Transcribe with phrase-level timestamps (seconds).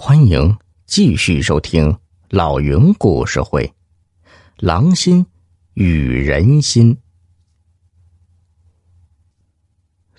[0.00, 0.56] 欢迎
[0.86, 1.98] 继续收听
[2.30, 3.66] 老云故事会，
[4.56, 5.26] 《狼心
[5.74, 6.94] 与人心》。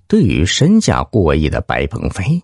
[0.05, 2.44] 对于身价过亿的白鹏飞，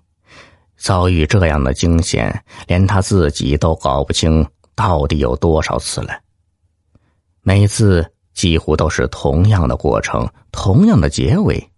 [0.78, 6.22] 遭遇这样的惊险，连他自己都搞不清到底有多少次了。
[7.42, 11.70] 每次几乎都是同样的过程，同样的结尾，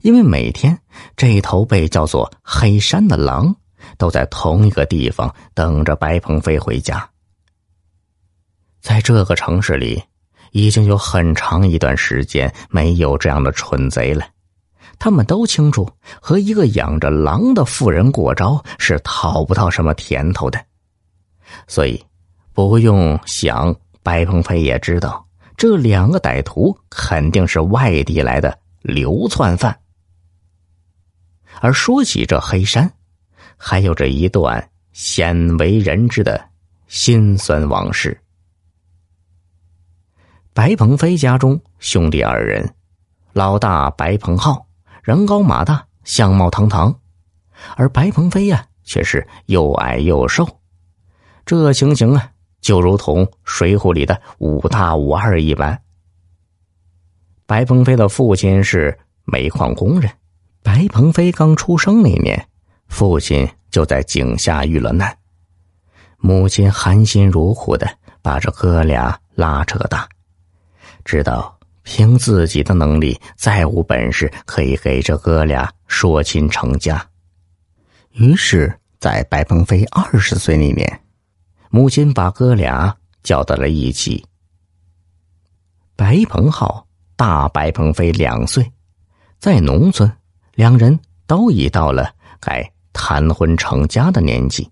[0.00, 0.76] 因为每天
[1.16, 3.54] 这头被叫做黑山的狼。
[3.96, 7.08] 都在同一个地方等着白鹏飞回家。
[8.80, 10.02] 在这个城市里，
[10.52, 14.24] 已经有很长一段时间没有这样的蠢贼了。
[14.98, 15.88] 他们都清楚，
[16.20, 20.64] 和一个养着狼的妇人过招是讨不到什么甜头的。
[21.66, 22.04] 所以，
[22.52, 29.78] 不用想，白鹏飞也知道，这两个歹徒肯定是外地来的流窜犯。
[31.60, 32.92] 而说起这黑山。
[33.58, 36.42] 还有着一段鲜为人知的
[36.86, 38.18] 辛酸往事。
[40.54, 42.74] 白鹏飞家中兄弟二人，
[43.32, 44.66] 老大白鹏浩
[45.02, 46.98] 人高马大，相貌堂堂，
[47.76, 50.48] 而白鹏飞呀却是又矮又瘦，
[51.44, 55.80] 这情形啊就如同《水浒》里的五大五二一般。
[57.46, 60.10] 白鹏飞的父亲是煤矿工人，
[60.62, 62.47] 白鹏飞刚出生那年。
[62.88, 65.16] 父亲就在井下遇了难，
[66.16, 67.88] 母亲含辛茹苦的
[68.22, 70.08] 把这哥俩拉扯大，
[71.04, 77.06] 知道凭自己的能力再无本事可以给这哥俩说亲成家，
[78.12, 81.00] 于是，在白鹏飞二十岁那年，
[81.70, 84.24] 母亲把哥俩叫到了一起。
[85.94, 86.86] 白鹏浩
[87.16, 88.72] 大白鹏飞两岁，
[89.38, 90.10] 在农村，
[90.54, 92.68] 两人都已到了该。
[92.98, 94.68] 谈婚成家的年纪，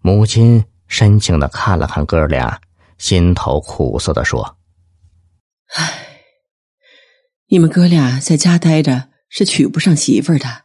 [0.00, 2.58] 母亲深情的看了看哥俩，
[2.96, 4.56] 心头苦涩的说
[5.76, 6.08] ：“唉，
[7.48, 10.62] 你们哥俩在家待着是娶不上媳妇的，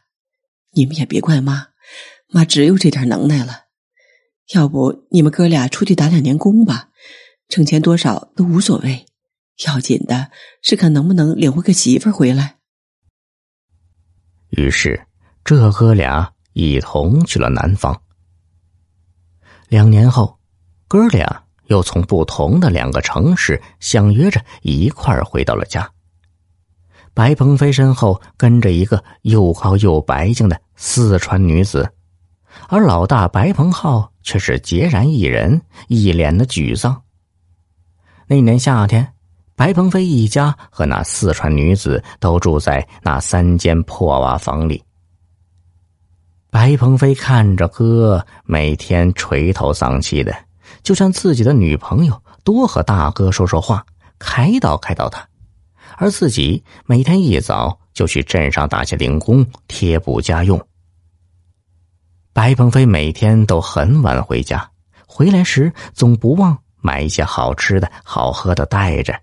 [0.72, 1.68] 你们也别怪妈，
[2.28, 3.66] 妈只有这点能耐了。
[4.54, 6.88] 要不你们哥俩出去打两年工吧，
[7.46, 9.04] 挣钱多少都无所谓，
[9.66, 10.30] 要紧的
[10.62, 12.56] 是看能不能领回个媳妇回来。”
[14.56, 15.06] 于是，
[15.44, 16.32] 这哥俩。
[16.58, 17.96] 一同去了南方。
[19.68, 20.36] 两年后，
[20.88, 25.88] 哥俩又从不同的两个城市相约着一块儿回到了家。
[27.14, 31.88] 白鹏飞身后跟着一个又高又白净的四川女子，
[32.68, 37.00] 而老大白鹏浩却是孑然一人，一脸的沮丧。
[38.26, 39.14] 那年夏天，
[39.54, 44.82] 白鹏飞一家和那四川女子都住在那三间破瓦房里。
[46.68, 50.36] 白鹏飞看着哥每天垂头丧气的，
[50.82, 53.86] 就像自己的女朋友多和大哥说说话，
[54.18, 55.26] 开导开导他，
[55.96, 60.60] 而自己每天一早就去镇上打些零工贴补家用。
[62.34, 64.70] 白鹏飞每天都很晚回家，
[65.06, 69.18] 回来时总不忘买一些好吃的好喝的带着。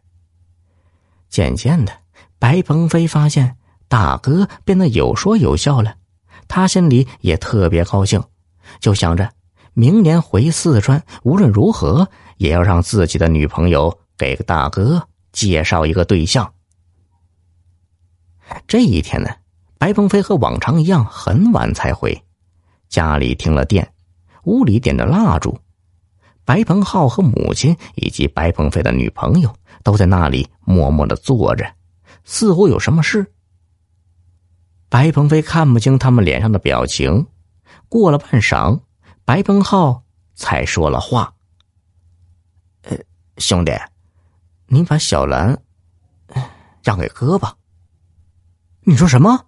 [1.30, 1.94] 渐渐的，
[2.40, 3.56] 白鹏飞发现
[3.88, 5.94] 大哥变得有说有笑了。
[6.48, 8.24] 他心里也特别高兴，
[8.80, 9.30] 就想着
[9.74, 16.54] 明年回四川，无论如何也要让自己的女朋友给大哥介绍一个对象。
[18.68, 19.30] 这一天呢，
[19.78, 22.24] 白鹏飞和往常一样很晚才回，
[22.90, 23.92] 家里停了电，
[24.44, 25.60] 屋里点着蜡烛，
[26.46, 31.66] 白鹏浩和母亲以及白鹏飞的女朋友都在那里默默的坐着，
[32.24, 33.26] 似乎有什么事。
[34.90, 37.28] 白鹏飞看不清他们脸上的表情，
[37.90, 38.80] 过了半晌，
[39.26, 40.04] 白鹏浩
[40.36, 41.34] 才说了话
[42.84, 42.98] ：“呃，
[43.38, 43.72] 兄弟，
[44.68, 45.60] 你把小兰
[46.84, 47.56] 让给哥吧。”
[48.88, 49.48] 你说什么？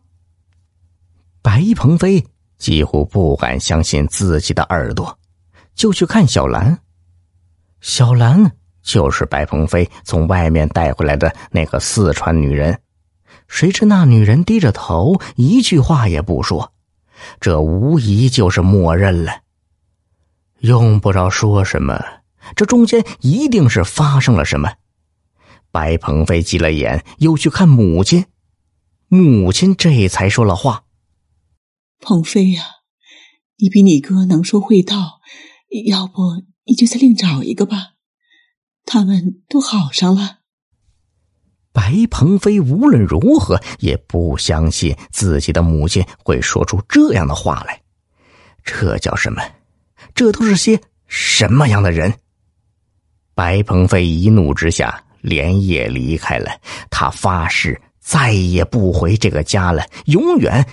[1.44, 2.26] 白鹏飞
[2.58, 5.18] 几乎不敢相信自己的耳朵，
[5.76, 6.78] 就去看小兰。
[7.79, 8.52] 小兰
[8.82, 12.78] 就是白鹏飞从外面带回来的那个四川女人。
[13.47, 16.73] 谁知那女人低着头，一句话也不说，
[17.40, 19.41] 这无疑就是默认了。
[20.59, 22.03] 用不着说什么，
[22.55, 24.73] 这中间一定是发生了什么。
[25.72, 28.26] 白鹏飞急了眼，又去看母亲，
[29.08, 30.85] 母亲这才说了话
[32.02, 32.64] ：“鹏飞呀，
[33.58, 35.20] 你比你哥能说会道，
[35.85, 37.94] 要不你就再另找一个吧，
[38.85, 40.36] 他们都好上了。”
[41.78, 47.79] 白鹏飞无论如何也不相信自己的母亲会说出这样的话来，
[48.64, 49.44] 这叫什么？
[50.16, 52.12] 这都是些什么样的人？
[53.35, 56.50] 白鹏飞一怒之下连夜离开了，
[56.90, 60.66] 他发誓再也不回这个家了，永远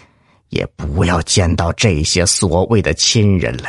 [0.49, 3.65] 也不要见到这些所谓的亲人了。